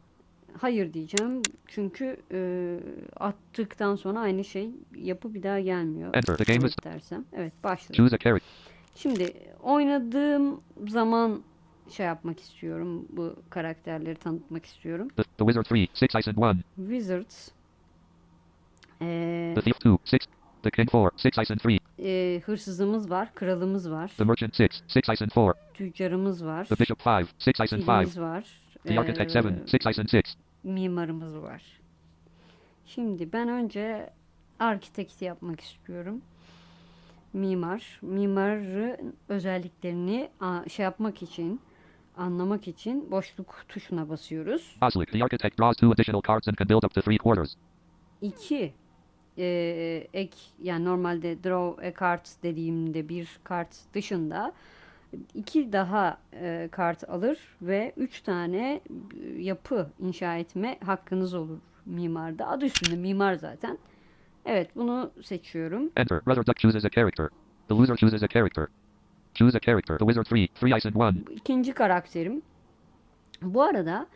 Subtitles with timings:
[0.59, 1.43] Hayır diyeceğim.
[1.67, 2.79] Çünkü e,
[3.21, 6.15] attıktan sonra aynı şey yapı bir daha gelmiyor.
[6.15, 6.37] Enter.
[6.37, 6.75] The game is.
[6.85, 7.25] dersem.
[7.33, 7.95] Evet başladım.
[7.97, 8.49] Choose a character.
[8.95, 11.43] Şimdi oynadığım zaman
[11.91, 13.07] şey yapmak istiyorum.
[13.11, 15.09] Bu karakterleri tanıtmak istiyorum.
[15.09, 15.91] The, the wizard 3.
[15.95, 16.63] Six ice and 1.
[16.77, 17.57] Wizards.
[19.03, 19.99] E, The thief 2.
[20.05, 20.27] Six.
[20.63, 21.21] The king 4.
[21.21, 21.81] Six ice and 3.
[21.99, 23.35] e, hırsızımız var.
[23.35, 24.09] Kralımız var.
[24.17, 24.77] The merchant 6.
[24.89, 25.57] Six ice and 4.
[25.75, 26.65] Tüccarımız var.
[26.65, 27.27] The bishop 5.
[27.39, 27.87] Six ice and 5.
[27.87, 28.45] Kilimiz var.
[28.85, 29.49] The architect e, 7.
[29.67, 30.21] Six ice and 6.
[30.65, 31.63] mimarımız var.
[32.87, 34.11] Şimdi ben önce
[34.59, 36.23] arkitekti yapmak istiyorum.
[37.33, 41.61] Mimar, mimarın özelliklerini a, şey yapmak için,
[42.17, 44.77] anlamak için boşluk tuşuna basıyoruz.
[44.83, 45.13] Oslick.
[45.13, 47.55] The architect draws two additional cards and can build up to three quarters.
[48.23, 48.75] İki
[49.39, 54.53] e, ek yani normalde draw a card dediğimde bir kart dışında
[55.35, 58.81] iki daha e, kart alır ve üç tane
[59.39, 62.49] yapı inşa etme hakkınız olur mimarda.
[62.49, 63.79] Adı üstünde mimar zaten.
[64.45, 65.91] Evet bunu seçiyorum.
[65.97, 66.21] Enter.
[66.27, 67.29] Duck chooses a character.
[67.69, 68.67] The loser chooses a character.
[69.35, 69.99] Choose a character.
[69.99, 70.51] The wizard 3.
[70.55, 71.27] Three ice and 1.
[71.27, 72.43] Bu ikinci karakterim.
[73.43, 74.07] Bu arada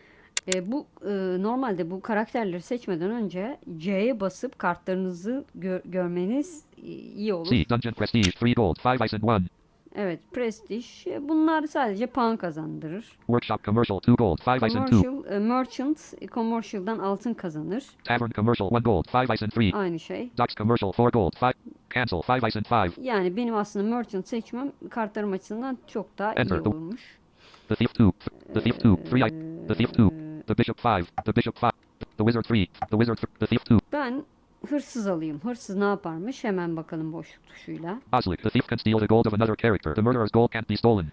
[0.54, 1.10] e, bu e,
[1.42, 7.46] normalde bu karakterleri seçmeden önce C'ye basıp kartlarınızı gö- görmeniz iyi olur.
[7.50, 7.68] C.
[7.68, 8.30] Dungeon Prestige.
[8.30, 8.76] Three gold.
[8.82, 9.48] Five ice and 1.
[9.94, 11.14] Evet, Prestige.
[11.14, 13.04] e, Bunlar sadece puan kazandırır.
[13.26, 13.98] Workshop Commercial.
[13.98, 14.38] Two gold.
[14.44, 14.96] Five ice and 2.
[15.02, 17.84] Commercial, e, Merchant, e, Commercial'dan altın kazanır.
[18.04, 18.68] Tavern Commercial.
[18.70, 19.04] One gold.
[19.12, 19.74] Five ice and 3.
[19.74, 20.30] Aynı şey.
[20.38, 20.92] Docks Commercial.
[20.92, 21.32] Four gold.
[21.40, 21.52] Five.
[21.94, 22.22] Cancel.
[22.22, 22.98] Five ice and 5.
[23.06, 27.00] Yani benim aslında Merchant seçmem kartlarım açısından çok daha iyi Enter the- olurmuş.
[27.68, 28.12] The thief 2.
[28.54, 28.82] The thief 2.
[29.10, 29.36] Three ice.
[29.68, 30.02] The thief 2.
[30.50, 31.06] The bishop 5.
[31.24, 31.72] The bishop 5.
[32.16, 32.68] The wizard 3.
[32.90, 33.18] The wizard.
[33.18, 33.78] Th- the thief 2.
[33.92, 34.24] Ben
[34.68, 35.40] hırsız alayım.
[35.44, 36.44] Hırsız ne yaparmış?
[36.44, 38.00] Hemen bakalım boşluk tuşuyla.
[38.12, 38.42] Oslick.
[38.42, 39.94] The thief can steal the gold of another character.
[39.94, 41.06] The murderer's gold can't be stolen.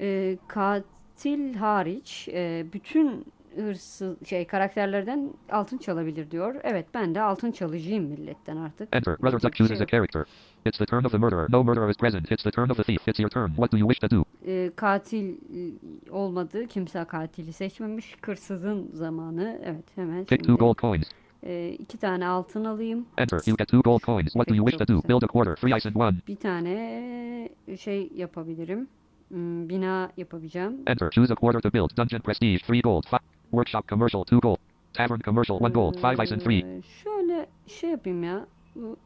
[0.00, 3.24] E, katil hariç e, bütün
[3.56, 6.54] hırsız şey karakterlerden altın çalabilir diyor.
[6.62, 8.88] Evet ben de altın çalıcıyım milletten artık.
[8.96, 9.10] Enter.
[9.12, 10.24] Yapacak Duck bir şey chooses a character.
[10.66, 11.46] It's the turn of the murderer.
[11.50, 12.32] No murderer is present.
[12.32, 13.08] It's the turn of the thief.
[13.08, 13.48] It's your turn.
[13.48, 14.24] What do you wish to do?
[14.46, 15.72] e, katil e,
[16.10, 16.66] olmadı.
[16.66, 18.16] Kimse katili seçmemiş.
[18.22, 19.60] Hırsızın zamanı.
[19.64, 21.04] Evet hemen Pick two gold coins.
[21.42, 23.06] e, iki tane altın alayım.
[23.18, 23.40] Enter.
[23.46, 24.32] You get two gold coins.
[24.32, 25.08] What do you wish to do?
[25.08, 25.56] Build a quarter.
[25.56, 26.26] Three ice and 1.
[26.28, 27.48] Bir tane
[27.78, 28.88] şey yapabilirim.
[29.28, 30.76] Hmm, Bina yapabileceğim.
[30.86, 31.10] Enter.
[31.10, 31.96] Choose a quarter to build.
[31.96, 32.58] Dungeon Prestige.
[32.58, 33.02] Three gold.
[33.10, 33.18] Five.
[33.54, 34.24] Workshop Commercial.
[34.24, 34.58] Two gold.
[34.92, 35.58] Tavern Commercial.
[35.60, 35.94] One gold.
[36.00, 36.82] Five ice and three.
[37.04, 38.46] Şöyle şey yapayım ya.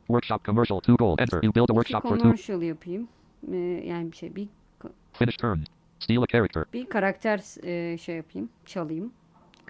[0.06, 0.80] Workshop Commercial.
[0.80, 1.18] Two gold.
[1.18, 1.42] Enter.
[1.42, 2.22] You build a workshop for two.
[2.22, 3.08] commercial yapayım.
[3.52, 3.56] Ee,
[3.86, 4.48] yani bir şey bir
[5.12, 5.58] Finish turn.
[5.98, 6.64] Steal a character.
[6.72, 8.48] bir karakter e, şey yapayım.
[8.66, 9.12] Çalayım.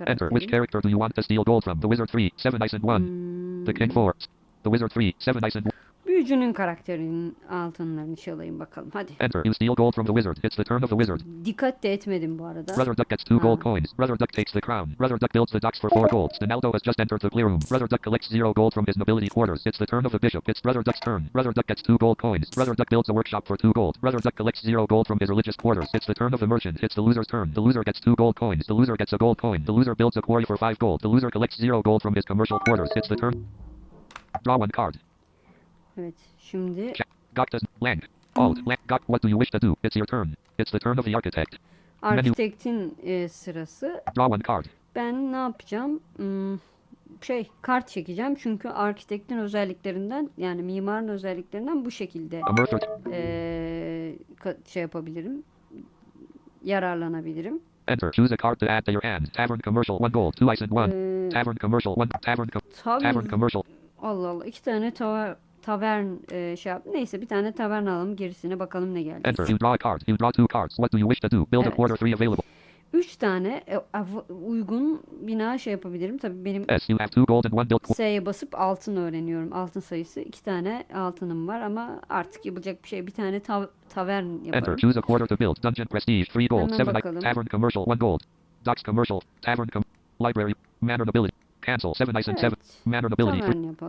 [0.06, 0.28] Enter.
[0.28, 1.81] Which character do you want to steal gold from?
[1.81, 2.33] The wizard 3.
[2.37, 2.99] Seven ice and 1.
[2.99, 4.12] Hmm, The king 4.
[4.65, 5.15] The wizard 3.
[5.19, 5.72] Seven ice and 1.
[6.19, 8.91] Büyücünün karakterinin altınlarını çalayım bakalım.
[8.93, 9.12] Hadi.
[9.21, 9.45] Enter.
[9.45, 10.37] You steal gold from the wizard.
[10.45, 11.21] It's the turn of the wizard.
[11.45, 12.73] Dikkat de etmedim bu arada.
[12.77, 13.62] Rudder Duck gets two gold Ah.
[13.62, 13.93] coins.
[14.01, 14.89] Rudder Duck takes the crown.
[15.01, 16.39] Rudder Duck builds the docks for four golds.
[16.41, 17.61] Donaldo has just entered the playroom.
[17.71, 19.62] Rudder Duck collects zero gold from his nobility quarters.
[19.67, 20.49] It's the turn of the bishop.
[20.49, 21.31] It's Rudder Duck's turn.
[21.34, 22.50] Rudder Duck gets two gold coins.
[22.56, 23.95] Rudder Duck builds a workshop for two gold.
[24.03, 25.89] Rudder Duck collects zero gold from his religious quarters.
[25.95, 26.79] It's the turn of the merchant.
[26.83, 27.53] It's the loser's turn.
[27.55, 28.67] The loser gets two gold coins.
[28.67, 29.62] The loser gets a gold coin.
[29.64, 31.00] The loser builds a quarry for five gold.
[31.03, 32.91] The loser collects zero gold from his commercial quarters.
[32.97, 33.47] It's the turn.
[34.44, 34.99] Draw one card.
[35.99, 36.15] Evet.
[36.39, 36.93] Şimdi.
[37.37, 38.03] Gok does land.
[38.37, 38.59] Alt.
[38.59, 38.79] Land.
[38.89, 38.99] Gok.
[38.99, 39.77] What do you wish to do?
[39.85, 40.29] It's your turn.
[40.59, 41.56] It's the turn of the architect.
[42.03, 44.03] arkitektin e, sırası.
[44.17, 44.65] Draw one card.
[44.95, 46.00] Ben ne yapacağım?
[46.17, 46.59] Hmm,
[47.23, 52.41] şey kart çekeceğim çünkü arkitektin özelliklerinden yani mimarın özelliklerinden bu şekilde
[54.41, 55.43] ka- şey yapabilirim.
[56.65, 57.61] Yararlanabilirim.
[57.89, 58.12] Enter.
[58.12, 59.27] Choose a card to add to your hand.
[59.27, 59.99] Tavern commercial.
[60.00, 60.33] One gold.
[60.33, 60.95] Two ice and one.
[60.95, 61.95] Eee, Tavern commercial.
[61.97, 62.09] One.
[62.23, 62.47] Tavern.
[62.47, 63.62] Tabii tavern commercial.
[64.03, 65.37] Allah Allah iki tane tava,
[65.73, 66.82] tavern e, şey yap.
[66.93, 69.20] Neyse bir tane tavern alalım gerisine bakalım ne geldi.
[69.25, 69.49] Enter.
[69.49, 70.00] You draw a card.
[70.06, 70.76] You draw two cards.
[70.76, 71.47] What do you wish to do?
[71.53, 71.76] Build a Evet.
[71.76, 72.43] quarter three available.
[72.93, 73.79] Üç tane e,
[74.32, 76.19] uygun bina şey yapabilirim.
[76.19, 76.93] Tabii benim S.
[76.93, 77.82] You have two gold and one built.
[77.82, 79.53] qu- S'ye basıp altın öğreniyorum.
[79.53, 83.06] Altın sayısı iki tane altınım var ama artık yapılacak bir şey.
[83.06, 84.55] Bir tane tav- tavern Enter.
[84.55, 84.76] yaparım.
[84.76, 85.62] Choose a quarter to build.
[85.62, 86.25] Dungeon prestige.
[86.25, 86.61] Three gold.
[86.62, 86.94] Hemen Seven.
[86.94, 87.21] bakalım.
[87.21, 87.85] Tavern commercial.
[87.87, 88.21] One gold.
[88.67, 89.21] Docks commercial.
[89.43, 89.82] Tavern com.
[90.21, 90.53] Library.
[90.81, 91.48] Manor nobility.
[91.69, 91.94] Cancel.
[91.94, 92.56] Seven ice and seven.
[92.61, 92.87] Evet.
[92.87, 93.41] Manor nobility.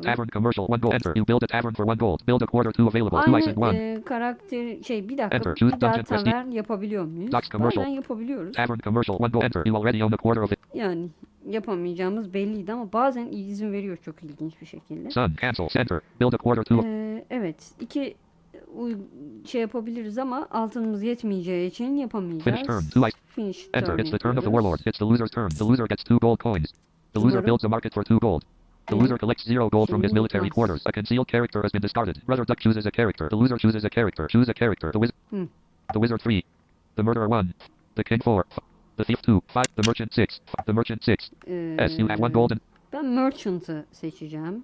[0.02, 0.66] Tavern commercial.
[0.70, 0.94] One gold.
[0.94, 1.14] Enter.
[1.16, 2.20] You build a tavern for one gold.
[2.28, 3.22] Build a quarter two available.
[3.26, 3.78] Two ice and Aynı one.
[3.78, 6.32] e, karakter şey bir dakika Enter, choose bir daha dungeon prestige.
[6.32, 7.32] tavern yapabiliyor muyuz?
[7.32, 7.84] Docks commercial.
[7.84, 8.56] Bazen yapabiliyoruz.
[8.56, 9.18] Tavern commercial.
[9.20, 9.44] One gold.
[9.44, 9.66] Enter.
[9.66, 10.60] You already own a quarter of it.
[10.74, 11.08] Yani
[11.50, 15.12] yapamayacağımız belliydi ama bazen izin veriyor çok ilginç bir şekilde.
[15.12, 15.34] Sun.
[15.42, 15.68] Cancel.
[15.68, 16.00] Center.
[16.22, 16.82] Build a quarter two.
[16.86, 18.16] Ee, evet iki
[19.46, 22.44] şey yapabiliriz ama altınımız yetmeyeceği için yapamayacağız.
[22.44, 23.10] Finish turn.
[23.28, 23.88] Finish Enter.
[23.88, 24.80] turn It's the turn of the warlord.
[24.86, 25.50] It's the loser's turn.
[25.50, 26.74] The loser gets two gold coins.
[27.14, 28.44] The loser builds a market for two gold.
[28.88, 30.82] The loser collects zero gold from his military quarters.
[30.86, 32.22] A concealed character has been discarded.
[32.26, 33.30] Brother Duck chooses a character.
[33.30, 34.28] The loser chooses a character.
[34.28, 34.92] Choose a character.
[34.92, 35.16] The wizard.
[35.30, 35.46] Hmm.
[35.94, 36.44] The wizard three.
[36.96, 37.54] The murderer one.
[37.96, 38.46] The king four.
[38.98, 39.42] The thief two.
[39.54, 39.66] Five.
[39.76, 40.40] The merchant six.
[40.66, 41.30] The merchant six.
[41.48, 41.98] Ee, S.
[42.00, 42.60] You have one golden.
[42.92, 44.64] Ben Merchant'ı seçeceğim.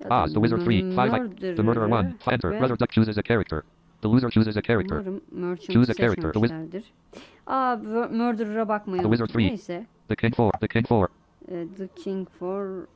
[0.00, 0.26] Ya ah.
[0.26, 0.82] The wizard three.
[0.96, 1.10] Five.
[1.56, 2.14] The murderer one.
[2.30, 2.50] Enter.
[2.58, 3.62] Brother Duck chooses a character.
[4.02, 5.02] The loser chooses a character.
[5.72, 6.32] Choose a character.
[6.32, 6.84] The wiz- seçmemişlerdir.
[7.46, 9.02] Aa Wor- Murderer'a bakmayın.
[9.02, 9.46] The Wizard three.
[9.48, 9.86] Neyse.
[10.08, 10.50] The king four.
[10.60, 11.08] The king four.
[11.50, 12.86] Ee, The King for...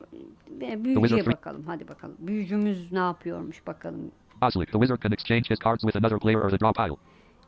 [0.49, 1.63] Ve Büyücüye bakalım.
[1.67, 2.15] Hadi bakalım.
[2.19, 4.11] Büyücümüz ne yapıyormuş bakalım.
[4.41, 4.71] Oslick.
[4.71, 6.95] The wizard can exchange his cards with another player or the draw pile.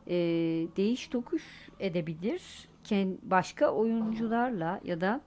[0.07, 0.15] Ee,
[0.77, 1.43] değiş tokuş
[1.79, 2.41] edebilir.
[2.83, 5.21] Ken, başka oyuncularla ya da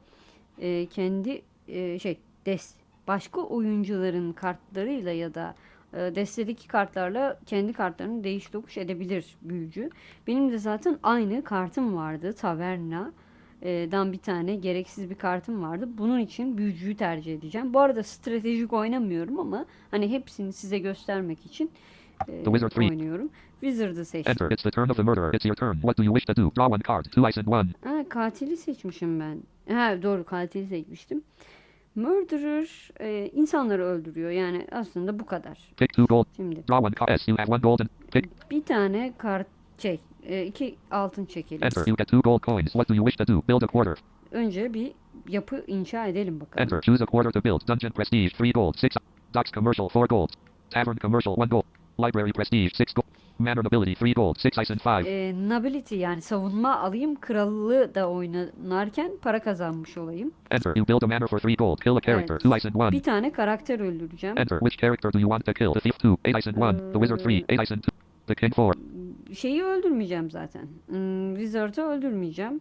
[0.59, 2.75] e, kendi e, şey des
[3.09, 5.55] başka oyuncuların kartlarıyla ya da
[5.93, 9.91] e, destedeki kartlarla kendi kartlarını değiş tokuş edebilir büyücü.
[10.27, 13.13] Benim de zaten aynı kartım vardı Taverna.
[13.63, 15.89] Dan bir tane gereksiz bir kartım vardı.
[15.99, 17.75] Bunun için büyücüyü tercih edeceğim.
[17.75, 21.71] Bu arada stratejik oynamıyorum ama hani hepsini size göstermek için
[22.29, 22.45] e,
[22.79, 23.31] oynuyorum.
[23.61, 24.31] Wizard'ı seçtim.
[24.31, 24.51] Enter.
[24.51, 25.33] It's the turn of the murderer.
[25.35, 25.73] It's your turn.
[25.73, 26.51] What do you wish to do?
[26.57, 27.05] Draw one card.
[27.05, 27.69] Two ice and one.
[27.85, 29.39] Ha, katili seçmişim ben.
[29.75, 31.23] Ha, doğru katili seçmiştim.
[31.95, 34.31] Murderer e, insanları öldürüyor.
[34.31, 35.59] Yani aslında bu kadar.
[35.77, 36.27] Pick two gold.
[36.37, 37.19] Şimdi Draw one card.
[37.19, 37.31] S.
[37.31, 38.51] You have one gold and pick.
[38.51, 39.47] bir tane kart
[39.79, 41.65] şey e, iki altın çekelim.
[41.65, 41.87] Enter.
[41.87, 42.73] You get two gold coins.
[42.73, 43.43] What do you wish to do?
[43.49, 43.99] Build a quarter.
[44.33, 44.93] Önce bir
[45.29, 46.63] yapı inşa edelim bakalım.
[46.63, 46.81] Enter.
[46.81, 47.69] Choose a quarter to build.
[47.69, 48.29] Dungeon prestige.
[48.29, 48.75] Three gold.
[48.77, 48.91] Six.
[49.35, 49.89] Docks commercial.
[49.89, 50.29] Four gold.
[50.71, 51.35] Tavern commercial.
[51.37, 51.65] One gold.
[51.99, 52.75] Library prestige.
[52.75, 53.07] Six gold.
[53.39, 53.95] Manor nobility.
[53.95, 54.39] Three gold.
[54.39, 55.11] Six ice and five.
[55.11, 60.33] E, nobility yani savunma alayım krallığı da oynarken para kazanmış olayım.
[60.51, 60.77] Enter.
[60.77, 61.81] You build a manor for three gold.
[61.81, 62.35] Kill a character.
[62.35, 62.43] Evet.
[62.43, 62.93] Two ice and one.
[62.93, 64.39] Bir tane karakter öldüreceğim.
[64.39, 64.59] Enter.
[64.59, 65.73] Which character do you want to kill?
[65.73, 66.17] The thief two.
[66.25, 66.79] Eight ice and one.
[66.79, 67.45] The wizard three.
[67.49, 67.93] Eight ice and two.
[68.27, 68.75] The king four.
[69.35, 70.67] Şeyi öldürmeyeceğim zaten.
[70.87, 72.61] Hmm, Wizard'ı öldürmeyeceğim.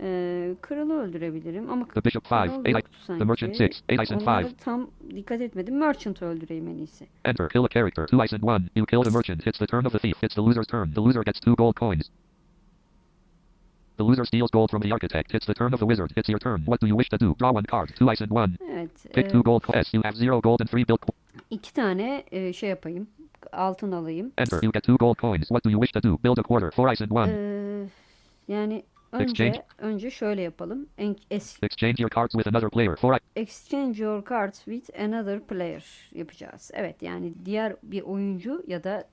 [0.00, 2.46] Ee, kralı öldürebilirim ama The bishop five.
[2.46, 3.04] kral Eight yoktu ice.
[3.06, 3.18] sanki.
[3.18, 3.82] The merchant six.
[3.88, 5.78] Eight ice and Onlara tam dikkat etmedim.
[5.78, 7.06] Merchant'ı öldüreyim en iyisi.
[7.24, 7.48] Enter.
[7.48, 8.06] Kill a character.
[8.06, 8.64] Two ice and one.
[8.76, 9.46] You kill the merchant.
[9.46, 10.24] It's the turn of the thief.
[10.24, 10.92] It's the loser's turn.
[10.94, 12.10] The loser gets two gold coins.
[13.96, 15.34] The loser steals gold from the architect.
[15.34, 16.10] It's the turn of the wizard.
[16.16, 16.64] It's your turn.
[16.66, 17.34] What do you wish to do?
[17.38, 17.88] Draw one card.
[17.98, 18.56] Two ice and one.
[18.72, 19.06] Evet.
[19.14, 19.94] Pick e, two gold coins.
[19.94, 20.98] You have zero gold and three co-
[21.50, 23.06] iki tane e, şey yapayım.
[23.52, 24.32] Altın alayım.
[24.38, 24.62] Enter.
[24.62, 25.48] You get two gold coins.
[25.48, 26.18] What do you wish to do?
[26.24, 26.92] Build a quarter.
[26.92, 27.32] İce and one.
[27.32, 27.86] Ee,
[28.48, 28.82] yani
[29.12, 29.62] önce Exchange.
[29.78, 30.86] önce şöyle yapalım.
[30.98, 32.92] En, es, Exchange your cards with another player.
[32.96, 33.18] İce.
[33.36, 36.70] exchange your cards with another player yapacağız.
[36.74, 39.04] Evet yani diğer bir oyuncu ya da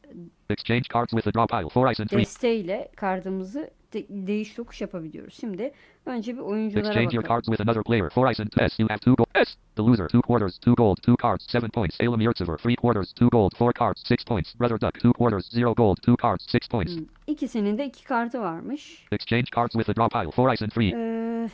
[0.52, 1.70] Exchange cards with the draw pile.
[1.70, 2.20] Four ice and three.
[2.22, 5.34] desteğiyle kartımızı de- değiş tokuş yapabiliyoruz.
[5.34, 5.72] Şimdi
[6.06, 7.28] önce bir oyunculara Exchange your bakalım.
[7.42, 8.10] cards with another player.
[8.10, 8.84] Four ice and S.
[8.84, 9.28] You have two gold.
[9.46, 9.52] S.
[9.76, 10.08] The loser.
[10.08, 10.58] Two quarters.
[10.60, 10.98] Two gold.
[11.02, 11.46] Two cards.
[11.52, 11.98] Seven points.
[12.00, 12.58] Elam Yurtsever.
[12.58, 13.14] Three quarters.
[13.14, 13.56] Two gold.
[13.58, 14.04] Four cards.
[14.08, 14.60] Six points.
[14.60, 14.94] Brother Duck.
[15.00, 15.46] Two quarters.
[15.52, 15.98] Zero gold.
[16.02, 16.46] Two cards.
[16.52, 16.96] Six points.
[16.96, 19.06] Hmm, İkisinin de iki kartı varmış.
[19.12, 20.32] Exchange cards with the draw pile.
[20.32, 20.92] Four ice and three.
[20.96, 21.50] Ee,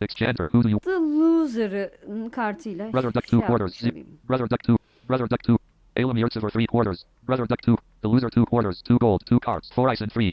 [0.00, 0.36] Exchange.
[0.36, 0.80] Who do you?
[0.80, 3.26] The Loser'ın kartıyla Brother Duck.
[3.28, 3.74] şey Two quarters.
[3.82, 4.08] yapmış olayım.
[4.30, 4.62] Brother Duck.
[4.64, 4.76] Two.
[5.10, 5.44] Brother Duck.
[5.44, 5.56] Two.
[6.00, 6.50] Elam Yurtsever.
[6.50, 7.04] Three quarters.
[7.26, 7.62] Brother Duck.
[7.62, 7.76] Two.
[8.02, 8.30] The loser.
[8.30, 8.82] Two quarters.
[8.82, 9.20] Two gold.
[9.26, 9.70] Two cards.
[9.74, 10.32] Four ice and three.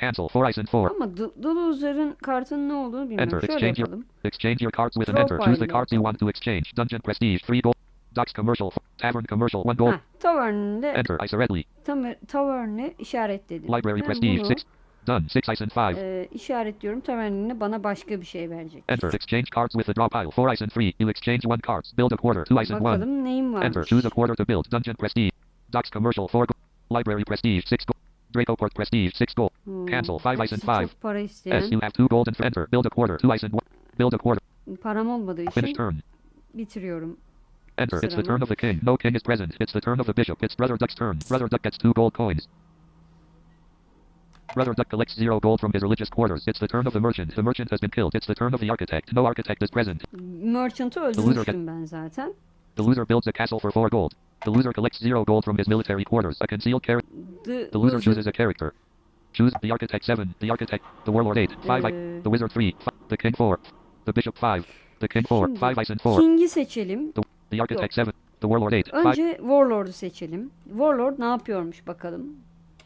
[0.00, 0.28] Cancel.
[0.28, 0.90] Four ice and four.
[0.90, 3.34] Ama The, The Loser'ın kartının ne olduğunu bilmiyorum.
[3.34, 3.40] Enter.
[3.40, 4.04] Şöyle Exchange your yapalım.
[4.24, 5.38] exchange your cards with an enter.
[5.38, 6.62] Choose the cards you want to exchange.
[6.76, 7.38] Dungeon prestige.
[7.46, 7.74] Three gold.
[8.16, 8.70] Docks commercial.
[8.98, 9.62] Tavern commercial.
[9.64, 9.92] One gold.
[9.94, 11.16] Heh, Tavern'de Enter.
[11.24, 11.64] Isoretly.
[11.84, 13.68] tam Tavern'ı işaretledim.
[13.68, 14.38] Library Ben prestige.
[14.38, 14.64] bunu, Six.
[15.06, 15.28] Done.
[15.28, 15.98] Six ice and five.
[16.00, 17.00] e, işaretliyorum.
[17.00, 18.84] Tavern'ine bana başka bir şey verecek.
[18.88, 19.12] Enter.
[19.14, 20.30] Exchange cards with the draw pile.
[20.30, 20.92] Four ice and three.
[20.98, 21.98] You exchange one cards.
[21.98, 22.44] Build a quarter.
[22.44, 22.94] Two ice and one.
[22.94, 23.66] Bakalım neyim varmış.
[23.66, 23.84] Enter.
[23.84, 24.70] Choose a quarter to build.
[24.72, 25.30] Dungeon prestige.
[25.72, 26.26] Docks commercial.
[26.28, 26.46] Four.
[26.90, 27.66] Library prestige.
[27.66, 27.96] Six gold.
[28.34, 29.14] Dracoport prestige.
[29.14, 29.50] Six gold.
[29.64, 30.18] Hmm, Cancel.
[30.18, 30.88] Five ice and five.
[30.88, 31.24] Çok para S.
[31.24, 31.70] isteyen.
[31.70, 32.66] You have two gold and enter.
[32.72, 33.18] Build a quarter.
[33.18, 33.66] Two ice and one.
[33.98, 34.42] Build a quarter.
[34.82, 35.94] Param olmadığı Finish için turn.
[36.54, 37.16] bitiriyorum.
[37.78, 38.02] Enter.
[38.02, 38.82] It's the turn of the king.
[38.84, 39.54] No king is present.
[39.60, 40.42] It's the turn of the bishop.
[40.44, 41.18] It's Brother Duck's turn.
[41.30, 42.46] Brother Duck gets two gold coins.
[44.54, 46.44] Brother Duck collects zero gold from his religious quarters.
[46.46, 47.34] It's the turn of the merchant.
[47.34, 48.14] The merchant has been killed.
[48.14, 49.12] It's the turn of the architect.
[49.12, 50.02] No architect is present.
[50.12, 52.34] Merchant'ı loser öldürmüştüm ben zaten.
[52.76, 54.12] The loser builds a castle for four gold.
[54.44, 56.36] The loser collects zero gold from his military quarters.
[56.40, 57.10] A concealed character.
[57.44, 58.72] The, The loser chooses a character.
[59.32, 62.90] Choose the architect seven, the architect, the warlord eight, five, Ee, the wizard three, fi-
[63.08, 63.56] the king four,
[64.04, 64.64] the bishop five,
[65.00, 67.12] the king four, Şimdi five ice and four, King'i seçelim.
[67.12, 69.08] the, the architect seven, the warlord eight, five.
[69.08, 70.50] Önce Warlord'u seçelim.
[70.68, 72.22] Warlord ne yapıyormuş bakalım.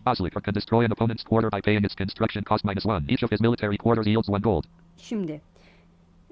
[0.07, 3.05] Oslic can destroy an opponent's quarter by paying its construction cost minus one.
[3.09, 4.65] Each of his military quarters yields one gold.
[4.97, 5.41] Şimdi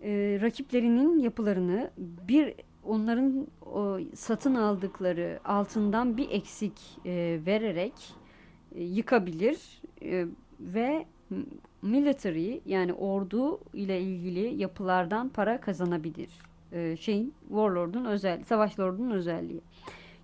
[0.03, 1.91] e, rakiplerinin yapılarını
[2.29, 2.55] bir
[2.85, 6.73] onların o, satın aldıkları altından bir eksik
[7.07, 7.93] e, vererek
[8.75, 9.59] e, yıkabilir
[10.05, 10.27] E,
[10.61, 11.07] ve
[11.83, 16.29] military yani ordu ile ilgili yapılardan para kazanabilir.
[16.73, 19.61] E, şeyin Warlord'un özel Savaş Lord'un özelliği.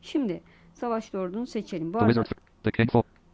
[0.03, 0.41] Şimdi
[0.75, 1.95] Savaş Lord'unu seçelim.
[1.95, 2.25] Bu arada
[2.65, 2.91] the king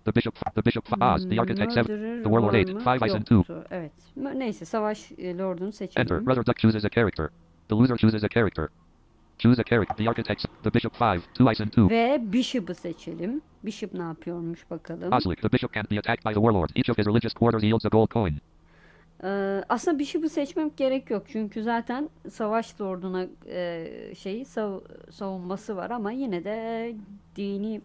[0.07, 3.27] the bishop, the bishop five, ah, the architect seven, the warlord eight, five ice and
[3.27, 3.45] two.
[3.71, 3.93] Evet.
[4.17, 6.01] Neyse Savaş e, Lord'unu seçelim.
[6.03, 6.27] Enter.
[6.27, 7.29] Brother Duck chooses a character.
[7.69, 8.69] The loser chooses a character.
[9.39, 9.97] Choose a character.
[9.97, 11.91] The architect, the bishop five, two ice and two.
[11.91, 13.43] Ve Bishop'ı seçelim.
[13.65, 15.13] Bishop ne yapıyormuş bakalım.
[15.13, 16.71] Oslic, the bishop can't be attacked by the warlord.
[16.77, 18.35] Each of his religious quarters yields a gold coin.
[19.25, 21.23] Ee, aslında Bishop'ı seçmem gerek yok.
[21.29, 26.95] Çünkü zaten savaş lorduna e, şeyi sav- savunması var ama yine de
[27.37, 27.81] dini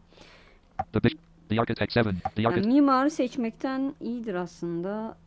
[0.93, 1.19] The bishop,
[1.55, 5.17] the architect seven, the yani architect, mimarı seçmekten iyidir aslında.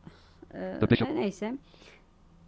[0.54, 1.54] Ee, The bishop- neyse.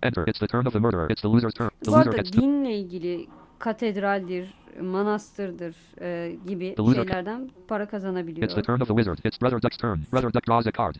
[0.02, 0.26] enter.
[0.26, 1.10] It's the turn of the murderer.
[1.10, 1.68] It's the loser's turn.
[1.68, 3.26] The Bu loser arada dinle ilgili
[3.58, 8.46] katedraldir, manastırdır e, gibi şeylerden para kazanabiliyor.
[8.46, 9.18] It's the turn of the wizard.
[9.24, 9.98] It's Brother Duck's turn.
[10.12, 10.94] Brother Duck draws a card.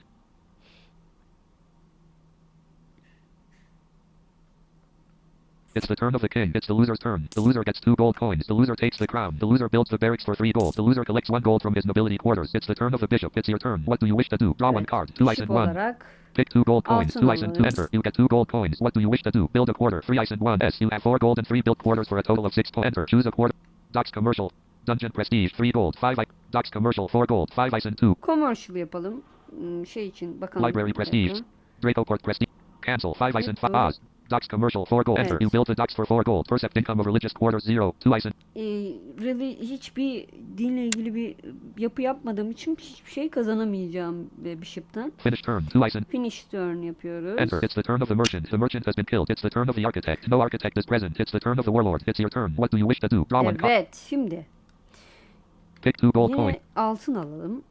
[5.77, 6.53] It's the turn of the king.
[6.55, 7.29] It's the loser's turn.
[7.35, 8.47] The loser gets two gold coins.
[8.47, 9.37] The loser takes the crown.
[9.39, 10.75] The loser builds the barracks for three gold.
[10.75, 12.51] The loser collects one gold from his nobility quarters.
[12.55, 13.37] It's the turn of the bishop.
[13.37, 13.83] It's your turn.
[13.85, 14.55] What do you wish to do?
[14.59, 15.13] Draw one card.
[15.15, 15.95] Two ice and one.
[16.35, 17.13] Pick two gold coins.
[17.13, 17.65] Two ice and two.
[17.65, 17.91] Enter.
[17.93, 18.77] You get two gold coins.
[18.81, 19.49] What do you wish to do?
[19.53, 20.01] Build a quarter.
[20.01, 20.63] Three ice and one.
[20.63, 20.81] S.
[20.81, 22.71] You have four gold and three built quarters for a total of six.
[22.71, 23.05] Po- Enter.
[23.05, 23.55] Choose a quarter.
[23.93, 24.51] Docs commercial.
[24.87, 25.53] Dungeon prestige.
[25.59, 25.97] Three gold.
[26.01, 26.27] Five ice.
[26.53, 27.07] Docs commercial.
[27.09, 27.51] Four gold.
[27.55, 28.15] Five ice and two.
[28.23, 29.23] commercial yapalım.
[29.51, 30.69] Hmm, Şey için bakalım.
[30.69, 31.35] Library prestige.
[31.85, 32.51] Draco Port prestige.
[32.87, 33.13] Cancel.
[33.15, 33.75] Five ice and five.
[33.89, 34.01] Oz.
[34.31, 34.85] Docs commercial.
[34.85, 35.19] Four gold.
[35.19, 35.31] Enter.
[35.33, 35.43] Evet.
[35.43, 36.49] You build the docks for four gold.
[36.49, 37.65] Percept income of religious quarters.
[37.65, 37.93] Zero.
[38.01, 38.63] Two ice and e,
[39.25, 40.27] really hiçbir
[40.59, 41.37] dinle ilgili bir
[41.79, 45.13] yapı yapmadığım için hiçbir şey kazanamayacağım e, Bishop'tan.
[45.19, 45.61] finish turn.
[45.61, 47.39] Two ice and Finish turn yapıyoruz.
[47.39, 47.63] Enter.
[47.63, 48.51] It's the turn of the merchant.
[48.51, 49.31] The merchant has been killed.
[49.31, 50.29] It's the turn of the architect.
[50.29, 51.21] No architect is present.
[51.21, 52.03] It's the turn of the warlord.
[52.09, 52.51] It's your turn.
[52.57, 53.25] What do you wish to do?
[53.31, 53.71] Draw one card.
[53.73, 54.47] Evet, şimdi
[55.83, 56.57] Pick two gold yine coin.
[56.77, 57.63] altın alalım.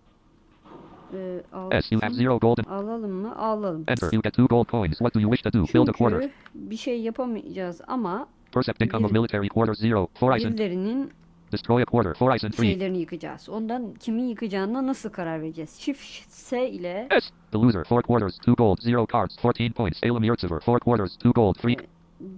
[1.13, 1.95] Ee, S.
[1.95, 3.35] You have zero gold alalım mı?
[3.37, 3.83] Alalım.
[3.87, 4.09] enter.
[4.13, 4.97] You get two gold coins.
[4.97, 5.65] What do you wish to do?
[5.73, 6.21] Build a quarter.
[6.21, 9.79] Çünkü bir şey yapamayacağız ama Percept income of military quarters.
[9.79, 10.07] Zero.
[10.13, 11.11] Four ice and birilerinin
[11.51, 12.13] destroy a quarter.
[12.13, 12.67] Four ice and three.
[12.67, 13.49] şeylerini yıkacağız.
[13.49, 15.79] Ondan kimin yıkacağına nasıl karar vereceğiz?
[15.79, 17.29] Çift S ile S.
[17.51, 17.83] The loser.
[17.83, 18.37] Four quarters.
[18.37, 18.81] Two gold.
[18.81, 19.37] Zero cards.
[19.39, 19.99] Fourteen points.
[20.03, 20.59] Elam Yurtsever.
[20.59, 21.17] Four quarters.
[21.17, 21.55] Two gold.
[21.55, 21.77] Three.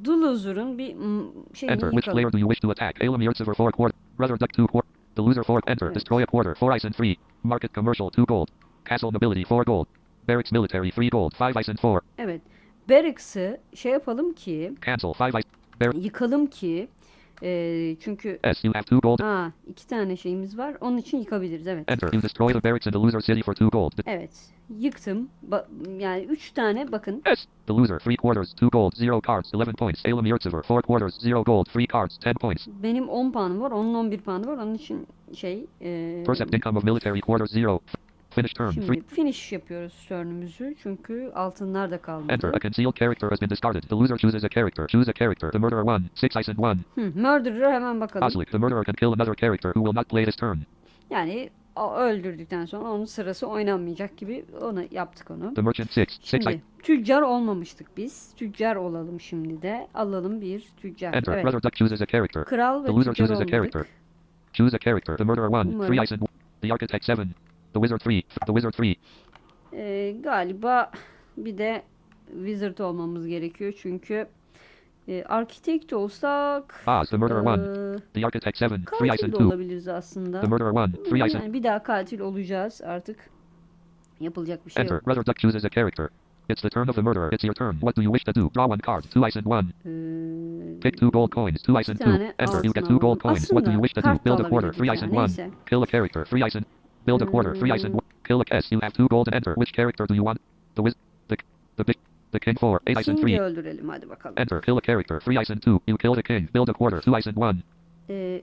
[0.03, 1.21] Duluzur'un bir mm,
[1.53, 1.89] şeyini Enter.
[1.89, 2.15] Which yıkalım.
[2.15, 3.03] player do you wish to attack?
[3.03, 3.53] Elam Yurtsever.
[3.53, 3.99] Four quarter.
[4.19, 4.53] Brother Duck.
[4.53, 4.96] Two quarter.
[5.17, 5.43] The loser.
[5.43, 5.61] Four.
[5.67, 5.91] Enter.
[5.91, 6.55] Destroy a quarter.
[6.55, 7.17] Four ice and three.
[7.43, 8.09] Market commercial.
[8.11, 8.49] Two gold.
[8.85, 9.43] Castle nobility.
[9.43, 9.87] Four gold.
[10.27, 10.91] Barracks military.
[10.91, 11.33] Three gold.
[11.35, 12.01] Five ice and four.
[12.17, 12.41] Evet.
[12.89, 15.13] Barracks'ı şey yapalım ki Cancel.
[15.13, 15.47] Five ice.
[15.81, 16.87] Bar- yıkalım ki
[17.43, 18.67] e, çünkü S.
[18.67, 19.19] You have two gold.
[19.19, 20.75] aa, iki tane şeyimiz var.
[20.81, 21.67] Onun için yıkabiliriz.
[21.67, 21.91] Evet.
[21.91, 22.13] Enter.
[22.13, 23.91] You destroy the barracks in the loser city for two gold.
[24.05, 24.31] Evet.
[24.79, 25.29] Yıktım.
[25.49, 25.65] Ba-
[26.01, 27.21] yani üç tane bakın.
[27.35, 27.41] S.
[27.67, 27.99] The loser.
[27.99, 28.53] Three quarters.
[28.53, 28.95] Two gold.
[28.95, 29.53] Zero cards.
[29.53, 30.05] Eleven points.
[30.05, 30.61] Elam Yurtsever.
[30.61, 31.19] Four quarters.
[31.19, 31.65] Zero gold.
[31.65, 32.17] Three cards.
[32.17, 32.67] Ten points.
[32.83, 33.71] Benim 10 puanım var.
[33.71, 34.57] Onun 11 puanı var.
[34.57, 37.51] Onun için şey e, Percept income of military quarters.
[37.51, 37.79] Zero.
[38.37, 38.71] Finish turn.
[38.71, 38.85] Three.
[38.85, 40.75] şimdi finish yapıyoruz turn'ümüzü.
[40.83, 42.33] Çünkü altınlar da kalmadı.
[42.33, 42.49] Enter.
[42.49, 43.83] A concealed character has been discarded.
[43.83, 44.87] The loser chooses a character.
[44.87, 45.51] Choose a character.
[45.51, 46.03] The murderer one.
[46.15, 46.79] Six ice and one.
[46.95, 48.27] Hı, Murderer'a hemen bakalım.
[48.27, 48.45] Oslic.
[48.45, 50.57] The murderer can kill another character who will not play this turn.
[51.09, 51.49] Yani
[51.97, 55.53] öldürdükten sonra onun sırası oynanmayacak gibi onu yaptık onu.
[55.53, 56.07] The merchant six.
[56.21, 58.33] Şimdi tüccar olmamıştık biz.
[58.35, 59.87] Tüccar olalım şimdi de.
[59.93, 61.13] Alalım bir tüccar.
[61.13, 61.33] Enter.
[61.33, 61.45] Evet.
[61.45, 62.45] Brother Duck chooses a character.
[62.45, 63.51] Kral ve The loser tüccar chooses a olmadık.
[63.51, 63.85] character.
[64.53, 65.17] Choose a character.
[65.17, 65.69] The murderer one.
[65.69, 65.93] Umarım.
[65.93, 66.27] Three ice and
[66.61, 67.27] the architect seven.
[67.77, 68.21] The wizard three.
[68.45, 68.95] The wizard three.
[69.73, 70.91] Ee, galiba
[71.37, 71.83] bir de
[72.45, 74.27] wizard olmamız gerekiyor çünkü
[75.07, 77.09] e, architect olsak Oz.
[77.09, 77.61] The murderer one.
[77.95, 78.83] e, The architect seven.
[78.99, 79.47] Three ice katil and de two.
[79.47, 80.41] olabiliriz aslında.
[80.41, 80.91] The murderer one.
[80.91, 83.29] Three ice and Yani bir daha katil olacağız artık.
[84.19, 84.95] Yapılacak bir şey enter.
[85.15, 85.27] yok.
[85.27, 86.09] Duck chooses a character.
[86.49, 87.31] It's the turn of the murderer.
[87.31, 87.71] It's your turn.
[87.73, 88.49] What do you wish to do?
[88.55, 89.03] Draw one card.
[89.13, 89.67] Two ice and one.
[89.85, 91.61] Ee, Pick two gold coins.
[91.61, 92.33] Two ice and two.
[92.39, 92.61] Enter.
[92.63, 93.49] You get two gold coins.
[93.51, 94.17] What do you wish to do?
[94.23, 94.71] Build a quarter.
[94.73, 95.27] Three ice and one.
[95.27, 95.51] neyse.
[95.69, 96.25] Kill a character.
[96.25, 96.65] Three ice and
[97.07, 97.55] build a quarter.
[97.55, 98.05] Three ice and one.
[98.27, 98.65] Kill a S.
[98.73, 99.53] You have two gold and enter.
[99.61, 100.39] Which character do you want?
[100.75, 100.95] The wiz.
[101.29, 101.37] The
[101.77, 101.97] the big.
[102.31, 102.81] The king four.
[102.87, 103.39] Eight ice and three.
[103.39, 104.35] öldürelim hadi bakalım.
[104.37, 104.61] Enter.
[104.61, 105.19] Kill a character.
[105.19, 105.79] Three ice and two.
[105.87, 106.49] You kill the king.
[106.53, 107.01] Build a quarter.
[107.01, 107.57] Two ice and one.
[108.09, 108.41] Ee,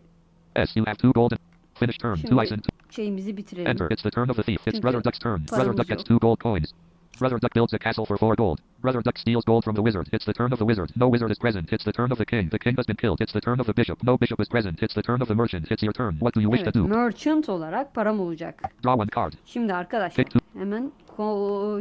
[0.57, 0.77] S.
[0.77, 1.41] You have two gold and
[1.75, 2.17] finish turn.
[2.31, 2.77] Two ice and two.
[2.91, 3.71] şeyimizi bitirelim.
[3.71, 3.93] Enter.
[3.93, 4.61] It's the turn of the thief.
[4.67, 5.47] It's Çünkü Brother Duck's turn.
[5.47, 6.73] Brother Duck gets two gold coins.
[7.19, 8.61] Brother Duck builds a castle for 4 gold.
[8.81, 10.09] Brother Duck steals gold from the wizard.
[10.13, 10.91] It's the turn of the wizard.
[10.97, 11.73] No wizard is present.
[11.73, 12.49] It's the turn of the king.
[12.51, 13.21] The king has been killed.
[13.21, 14.03] It's the turn of the bishop.
[14.03, 14.83] No bishop is present.
[14.83, 15.71] It's the turn of the merchant.
[15.71, 16.17] It's your turn.
[16.19, 16.89] What do you wish Evet, to do?
[16.89, 18.63] merchant olarak param olacak.
[18.83, 19.33] Draw one card.
[19.47, 20.27] Şimdi arkadaşlar
[20.59, 20.93] hemen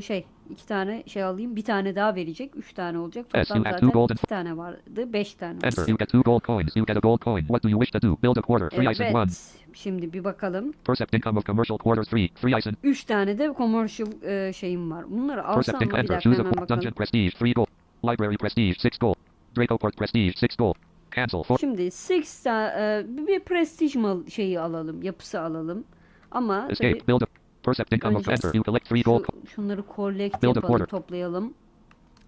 [0.01, 1.55] şey iki tane şey alayım.
[1.55, 2.55] Bir tane daha verecek.
[2.55, 3.25] Üç tane olacak.
[3.25, 5.13] Toplam zaten iki tane vardı.
[5.13, 5.65] Beş tane oldu.
[5.65, 5.87] Enter.
[5.87, 6.75] You get two gold coins.
[6.75, 7.41] You get a gold coin.
[7.41, 8.17] What do you wish to do?
[8.23, 8.69] Build a quarter.
[8.69, 9.23] Three ice and one.
[9.23, 9.53] Evet.
[9.73, 10.73] Şimdi bir bakalım.
[10.87, 12.27] Percept income of commercial quarters three.
[12.27, 15.11] Three ice and Üç tane de commercial e, şeyim var.
[15.11, 15.81] Bunları alsam mı?
[15.81, 16.67] Bir dakika hemen bakalım.
[16.69, 17.29] dungeon prestige.
[17.29, 17.67] Three gold.
[18.05, 18.73] Library prestige.
[18.73, 19.15] Six gold.
[19.57, 20.33] Dracoport prestige.
[20.33, 20.75] Six gold.
[21.15, 21.43] Cancel.
[21.43, 21.57] Four.
[21.57, 25.03] Şimdi six e, bir- bir prestige mal şeyi alalım.
[25.03, 25.83] Yapısı alalım.
[26.31, 26.97] Ama Escape.
[26.99, 27.25] tabii Build a
[27.63, 28.51] percept income of enter.
[28.55, 29.25] You collect three gold.
[29.25, 30.85] şu, şunları collect Build a yapalım, quarter.
[30.85, 31.53] toplayalım.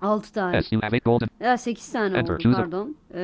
[0.01, 0.55] 6 tane.
[0.55, 2.95] Yes, you have eight gold Ya 8 tane Enter, oldu pardon.
[3.13, 3.19] Ee,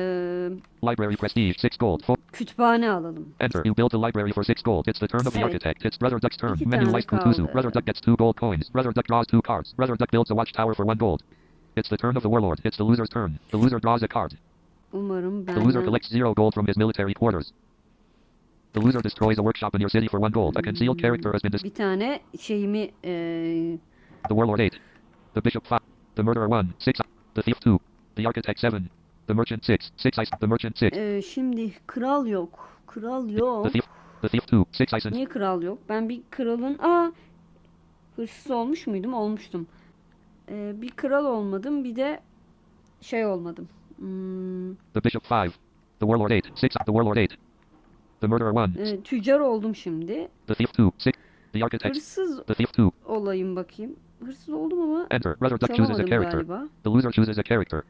[0.90, 1.54] library prestige.
[1.58, 2.02] Six gold.
[2.04, 2.16] Four.
[2.32, 3.28] kütüphane alalım.
[3.40, 3.64] Enter.
[3.64, 4.86] You build a library for six gold.
[4.88, 5.44] It's the turn of the Evet.
[5.54, 5.84] architect.
[5.84, 6.56] It's Brother Duck's turn.
[6.66, 7.52] Menu life Kutuzu.
[7.52, 8.72] Brother Duck gets two gold coins.
[8.72, 9.76] Brother Duck draws two cards.
[9.76, 11.20] Brother Duck builds a watchtower for one gold.
[11.76, 12.58] It's the turn of the warlord.
[12.64, 13.38] It's the loser's turn.
[13.50, 14.32] The loser draws a card.
[14.92, 17.52] Umarım The loser collects zero gold from his military quarters.
[18.74, 20.56] The loser destroys a workshop in your city for one gold.
[20.56, 23.78] A concealed character has been dis- bir tane şeyimi ee,
[24.28, 24.74] The warlord eight.
[25.34, 25.80] The bishop five.
[26.16, 26.68] The murderer one.
[26.78, 27.00] Six.
[27.34, 27.78] The thief two.
[28.16, 28.90] The architect seven.
[29.26, 29.90] The merchant six.
[29.96, 30.30] Six ice.
[30.40, 30.96] The merchant six.
[30.98, 32.68] ee, şimdi kral yok.
[32.86, 33.64] Kral yok.
[33.64, 33.84] The thief.
[34.22, 34.64] The thief two.
[34.72, 35.78] Six ice and Niye kral yok?
[35.88, 37.12] Ben bir kralın aa
[38.16, 39.14] hırsız olmuş muydum?
[39.14, 39.66] Olmuştum.
[40.48, 42.20] Ee, bir kral olmadım, bir de
[43.00, 43.68] şey olmadım.
[43.96, 45.50] Hmm, the bishop five.
[46.00, 46.46] The warlord eight.
[46.54, 46.70] Six.
[46.70, 47.32] The warlord eight.
[48.22, 48.72] The murderer one.
[48.78, 50.28] ee, tüccar oldum şimdi.
[50.46, 50.90] The thief two.
[50.98, 51.12] Six.
[51.52, 51.96] The architect.
[51.96, 52.90] Hırsız The thief two.
[53.06, 53.96] olayım bakayım.
[54.24, 55.40] Hırsız oldum ama Enter.
[55.40, 56.32] Brother Duck chooses a character.
[56.32, 56.68] galiba.
[56.84, 57.82] The loser chooses a character.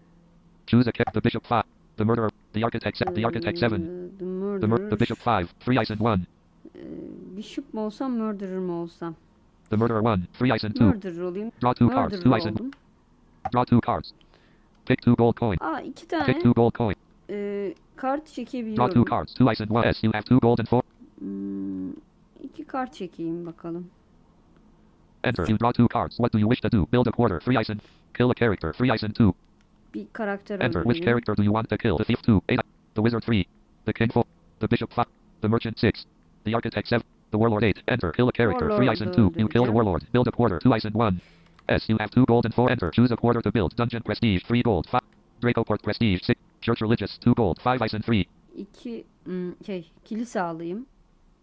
[0.67, 1.63] Choose a ca- the bishop five.
[1.97, 2.31] The murderer.
[2.53, 2.97] The architect.
[2.99, 3.81] Se- the architect seven.
[3.83, 4.69] Ee, The The, murderer.
[4.71, 5.47] mur- the bishop five.
[5.61, 6.21] Three ice and one.
[6.77, 6.81] Ee,
[7.37, 9.15] Bishop mu olsam, murderer mı olsam?
[9.71, 10.23] The murderer one.
[10.39, 10.85] Three ice and two.
[10.85, 11.53] Murderer olayım.
[11.63, 12.13] Draw two cards.
[12.13, 12.71] Murderer Two ice and oldum.
[13.55, 14.11] draw two cards.
[14.87, 15.57] Pick two gold coin.
[15.61, 16.95] Aa iki Pick tane two gold coin.
[17.31, 19.35] e, kart Draw two cards.
[19.35, 19.85] Two ice and one.
[19.85, 20.83] Yes, you have two gold and four.
[21.19, 21.93] Hmm,
[22.43, 23.91] iki kart çekeyim bakalım.
[25.25, 25.47] Enter.
[25.49, 26.17] You draw two cards.
[26.19, 26.87] What do you wish to do?
[26.91, 27.41] Build a quarter.
[27.41, 27.81] Three ice and
[28.15, 28.73] kill a character.
[28.73, 29.35] Three ice and two.
[29.95, 30.83] Bir karakter Enter.
[30.83, 31.99] Which character do you want to kill?
[31.99, 32.43] The thief two.
[32.49, 32.61] Eight.
[32.95, 33.47] The wizard three.
[33.85, 34.25] The king four.
[34.59, 35.07] The bishop five.
[35.41, 36.07] The merchant six.
[36.45, 37.07] The architect seven.
[37.31, 37.79] The warlord eight.
[37.87, 38.13] Enter.
[38.13, 38.77] Kill a character.
[38.77, 39.33] Three ice and two.
[39.37, 40.03] You kill the warlord.
[40.13, 40.59] Build a quarter.
[40.59, 41.21] Two ice and one.
[41.69, 41.89] S.
[41.89, 42.69] you have two gold and four.
[42.69, 42.91] Enter.
[42.91, 43.77] Choose a quarter to build.
[43.77, 44.43] Dungeon prestige.
[44.45, 44.89] Three gold.
[44.91, 45.03] Five.
[45.43, 46.21] Draco port prestige.
[46.23, 46.41] Six.
[46.61, 47.19] Church religious.
[47.19, 47.59] Two gold.
[47.63, 48.27] Five ice and three.
[48.57, 50.87] İki hmm, şey kilise alayım.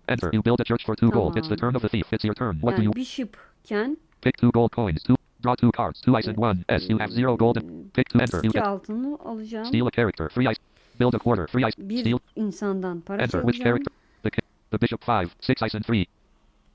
[0.08, 0.34] Enter.
[0.34, 1.38] You build a church for two gold.
[1.38, 2.14] It's the turn of the thief.
[2.14, 2.54] It's your turn.
[2.62, 4.38] What do Yani you bishopken pick?
[4.38, 5.04] Two gold coins.
[5.04, 5.16] Two.
[5.42, 6.02] Draw two cards.
[6.02, 6.66] Two ice and one.
[6.70, 8.20] Yes, you have zero gold and pick two.
[8.22, 8.38] Enter.
[8.44, 9.66] You iki get altını alacağım.
[9.66, 10.30] steal a character.
[10.30, 10.60] Three ice.
[11.00, 11.48] Build a quarter.
[11.48, 11.76] Three ice.
[11.90, 12.20] Bir Steal.
[12.36, 13.42] insandan para Enter.
[13.42, 13.64] Which çalacağım.
[13.64, 13.94] character?
[14.24, 14.30] The
[14.72, 15.30] the bishop five.
[15.42, 16.06] Six ice and three.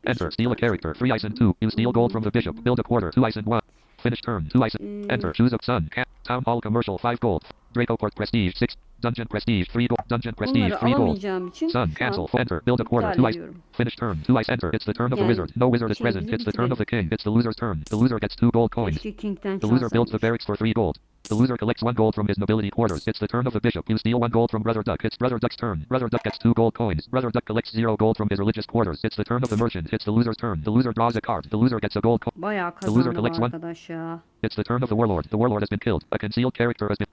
[0.06, 0.30] Enter.
[0.30, 0.94] Steal a character.
[0.94, 1.54] Three ice and two.
[1.60, 2.64] You steal gold from the bishop.
[2.64, 3.10] Build a quarter.
[3.10, 3.62] Two ice and one.
[4.04, 4.50] Finish turn.
[4.52, 4.74] Two ice.
[4.74, 5.30] And, enter.
[5.30, 5.34] Mm.
[5.34, 5.88] Choose a sun.
[6.24, 6.98] Town hall commercial.
[6.98, 7.42] Five gold.
[7.74, 8.54] Draco prestige.
[8.56, 8.74] Six.
[9.02, 9.68] Dungeon prestige.
[9.72, 9.98] Three gold.
[10.10, 10.64] Dungeon prestige.
[10.64, 11.00] Bunları Three gold.
[11.02, 11.72] alamayacağım için Sun.
[11.72, 12.40] şu an Cancel.
[12.40, 12.66] Enter.
[12.66, 13.08] Build a quarter.
[13.10, 13.38] iptal Two ice.
[13.38, 13.56] ediyorum.
[13.72, 14.14] Finish turn.
[14.26, 14.52] Two ice.
[14.52, 14.72] Enter.
[14.74, 15.50] It's the turn of the Yani wizard.
[15.56, 16.32] No wizard is şey present.
[16.32, 17.12] It's the turn of the king.
[17.12, 17.76] It's the loser's turn.
[17.90, 18.96] The loser gets two gold coins.
[18.98, 20.22] Keşke King'den The loser builds the çalsaymış.
[20.22, 20.96] barracks for three gold.
[21.28, 23.08] The loser collects one gold from his nobility quarters.
[23.08, 23.90] It's the turn of the bishop.
[23.90, 25.04] You steal one gold from Brother Duck.
[25.04, 25.84] It's Brother Duck's turn.
[25.88, 27.08] Brother Duck gets two gold coins.
[27.10, 29.00] Brother Duck collects zero gold from his religious quarters.
[29.04, 29.86] It's the turn of the merchant.
[29.92, 30.62] It's the loser's turn.
[30.64, 31.44] The loser draws a card.
[31.50, 32.42] The loser gets a gold coin.
[32.42, 34.20] Bayağı The loser kazandım collects one- arkadaş ya.
[34.42, 35.24] It's the turn of the warlord.
[35.24, 36.02] The warlord has been killed.
[36.12, 37.08] A concealed character has been.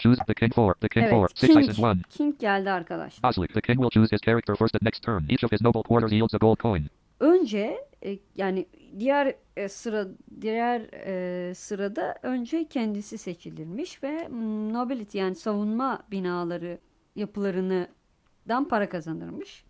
[0.00, 0.74] Choose the king four.
[0.80, 1.26] The king four.
[1.28, 1.78] Evet, Six King.
[1.78, 2.00] one.
[2.10, 3.18] King geldi arkadaş.
[3.24, 3.54] Oslick.
[3.54, 5.24] The king will choose his character first at next turn.
[5.28, 6.86] Each of his noble quarters yields a gold coin.
[7.20, 8.66] Önce e, yani
[8.98, 10.06] diğer e, sıra
[10.40, 14.28] diğer e, sırada önce kendisi seçilirmiş ve
[14.72, 16.78] nobility yani savunma binaları
[17.16, 19.64] yapılarından para kazanırmış.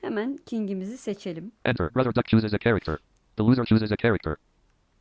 [0.00, 1.52] Hemen King'imizi seçelim.
[1.64, 1.94] Enter.
[1.94, 2.98] Brother Duck chooses a character.
[3.36, 4.36] The loser chooses a character.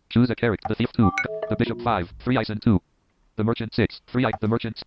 [0.09, 0.67] Choose a character.
[0.69, 1.11] The thief two.
[1.49, 2.05] The bishop five.
[2.19, 2.79] Three ice and two.
[3.37, 3.99] The merchant six.
[4.07, 4.25] Three.
[4.41, 4.83] The merchant.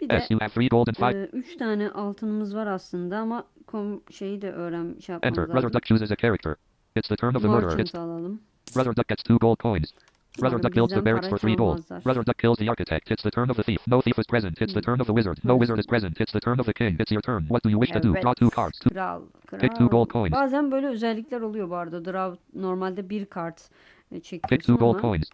[0.00, 1.22] Bir de Yes, you have three gold and five.
[1.22, 5.54] e, üç tane altınımız var aslında ama kom şeyi de öğren şey yapmamız Enter.
[5.54, 5.72] Brother.
[5.72, 6.56] Duck chooses a character.
[6.96, 7.78] It's the turn of the murderer.
[7.78, 8.40] It's alalım.
[8.76, 9.92] Brother Duck gets two gold coins.
[10.38, 11.84] Brother Duck builds the barracks for three gold.
[12.02, 13.10] Brother Duck kills the architect.
[13.10, 13.80] It's the turn of the thief.
[13.86, 14.58] No thief is present.
[14.62, 14.84] It's the hmm.
[14.84, 15.38] turn of the wizard.
[15.44, 16.20] No wizard is present.
[16.20, 16.96] It's the turn of the king.
[16.98, 17.44] It's your turn.
[17.48, 18.14] What do you wish to do?
[18.14, 18.78] Draw two cards.
[18.78, 18.90] Two.
[18.90, 19.60] Kral, kral.
[19.60, 20.32] Pick two gold coins.
[20.32, 22.04] Bazen böyle özellikler oluyor bu arada.
[22.04, 23.70] Draw normalde bir kart
[24.12, 25.00] e, Pick two gold ama.
[25.00, 25.30] coins.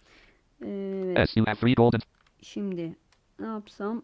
[0.62, 1.18] Evet.
[1.18, 2.02] Yes, you have three gold and
[2.42, 2.96] Şimdi
[3.40, 4.02] ne yapsam?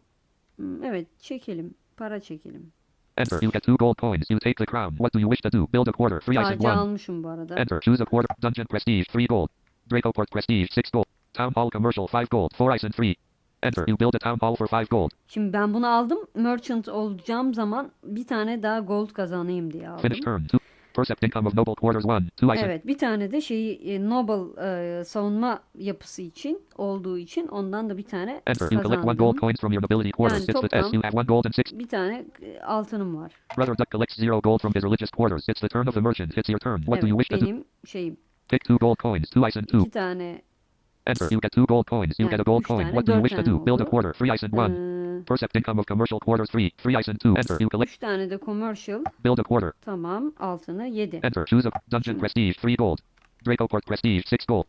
[0.57, 1.75] Hmm, Evet çekelim.
[1.97, 2.73] Para çekelim.
[3.16, 3.42] enter.
[3.42, 4.31] You get two gold coins.
[4.31, 4.90] You take the crown.
[4.97, 5.66] What do you wish to do?
[5.73, 6.20] Build a quarter.
[6.20, 6.73] Three Tacı one.
[6.73, 7.55] almışım bu arada.
[7.55, 7.81] Enter.
[7.81, 8.37] Choose a quarter.
[8.42, 9.05] Dungeon prestige.
[9.05, 9.49] Three gold.
[9.92, 10.66] Draco port prestige.
[10.70, 11.05] Six gold.
[11.33, 12.07] Town hall commercial.
[12.07, 12.51] Five gold.
[12.57, 13.14] Four ice and three.
[13.62, 13.85] Enter.
[13.88, 15.11] You build a town hall for five gold.
[15.29, 16.18] Şimdi ben bunu aldım.
[16.35, 20.03] Merchant olacağım zaman bir tane daha gold kazanayım diye aldım.
[20.03, 20.44] Finish turn.
[20.44, 20.59] Two.
[20.94, 22.11] Percept income of noble quarters 1.
[22.42, 22.66] 2 ice.
[22.66, 24.62] Evet, bir tane de şeyi e, Noble
[25.00, 28.70] e, savunma yapısı için olduğu için ondan da bir tane Enter.
[28.72, 30.48] You collect one gold coins from your nobility quarters.
[30.48, 31.78] Yani toplam- You have one gold and six.
[31.78, 33.33] Bir tane e, altınım var.
[33.59, 35.48] Brother Duck collects zero gold from his religious quarters.
[35.48, 36.38] It's the turn of the merchant.
[36.38, 36.76] It's your turn.
[36.78, 37.50] What do you Evet, wish to do?
[37.50, 38.16] benim şeyim.
[38.48, 39.30] Take two gold coins.
[39.30, 39.78] Two ice and two.
[39.80, 40.42] iki tane
[41.07, 41.29] Enter.
[41.31, 42.14] You get two gold coins.
[42.19, 42.93] You Yani get a gold coin.
[42.95, 43.59] What do you wish to do?
[43.59, 43.90] Build a mm.
[43.90, 44.14] quarter.
[44.14, 45.25] Three ice and one.
[45.27, 46.73] Percept income of commercial quarters 3.
[46.79, 47.37] 3 ice and 2.
[47.37, 47.57] Enter.
[47.61, 47.93] You collect.
[47.93, 49.05] üç tane de commercial.
[49.23, 49.73] Build a quarter.
[49.81, 51.21] Tamam, altını 7.
[51.23, 51.47] Enter.
[51.47, 52.57] Choose a dungeon prestige.
[52.59, 53.01] 3 gold.
[53.45, 54.25] Draco Court prestige.
[54.27, 54.67] 6 gold.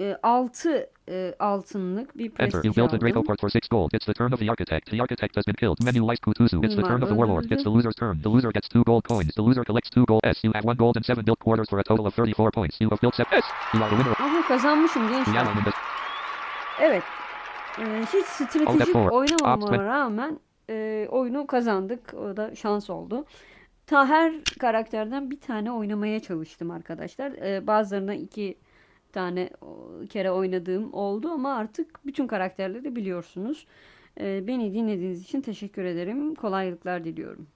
[0.00, 2.64] E, 6 e, altınlık bir Enter.
[2.64, 3.22] You built a Draco.
[3.22, 3.92] Court for 6 gold.
[3.92, 4.90] It's the turn of the architect.
[4.90, 5.84] The architect has been killed.
[5.84, 6.64] Menu lice Kutusu.
[6.64, 7.52] It's the turn of the warlord.
[7.52, 8.20] It's the loser's turn.
[8.22, 9.34] The loser gets 2 gold coins.
[9.34, 10.40] The loser collects 2 gold S.
[10.42, 12.80] You have 1 gold and 7 built quarters for a total of 34 points.
[12.80, 13.46] You have built 7 S.
[13.74, 14.16] You are the winner.
[14.20, 15.46] Aha kazanmışım gençler.
[16.80, 17.02] Evet.
[17.78, 20.38] Ee, hiç stratejik oynamamama rağmen
[20.70, 22.14] e, oyunu kazandık.
[22.14, 23.24] O da şans oldu.
[23.86, 27.32] Ta her karakterden bir tane oynamaya çalıştım arkadaşlar.
[27.32, 28.58] Ee, bazılarına iki
[29.14, 29.50] tane
[30.10, 33.66] kere oynadığım oldu ama artık bütün karakterleri biliyorsunuz.
[34.20, 36.34] Ee, beni dinlediğiniz için teşekkür ederim.
[36.34, 37.48] Kolaylıklar diliyorum.